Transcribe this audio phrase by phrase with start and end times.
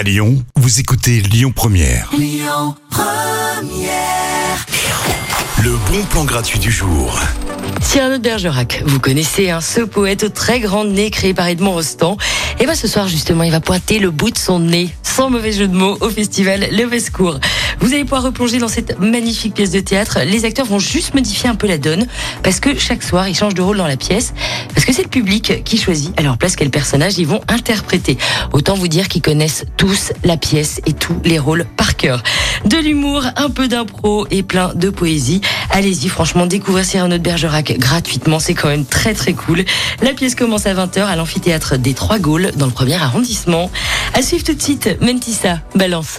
[0.00, 2.10] À Lyon, vous écoutez Lyon Première.
[5.62, 7.20] Le bon plan gratuit du jour.
[7.82, 11.72] Cyrano de Bergerac, vous connaissez hein, ce poète au très grand nez créé par Edmond
[11.72, 12.16] Rostand.
[12.60, 15.52] Et bien ce soir justement, il va pointer le bout de son nez, sans mauvais
[15.52, 17.38] jeu de mots, au festival Le Vescourt.
[17.80, 20.18] Vous allez pouvoir replonger dans cette magnifique pièce de théâtre.
[20.26, 22.06] Les acteurs vont juste modifier un peu la donne,
[22.42, 24.34] parce que chaque soir, ils changent de rôle dans la pièce,
[24.74, 28.18] parce que c'est le public qui choisit à leur place quel personnage ils vont interpréter.
[28.52, 32.22] Autant vous dire qu'ils connaissent tous la pièce et tous les rôles par cœur.
[32.66, 35.40] De l'humour, un peu d'impro et plein de poésie.
[35.70, 39.64] Allez-y, franchement, découvrir Cyrano de Bergerac gratuitement, c'est quand même très très cool.
[40.02, 43.70] La pièce commence à 20h à l'amphithéâtre des Trois Gaules, dans le premier arrondissement.
[44.12, 46.18] À suivre tout de suite, Mentissa, balance.